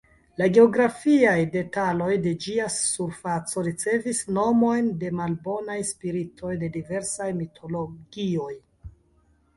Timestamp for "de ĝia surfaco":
2.23-3.65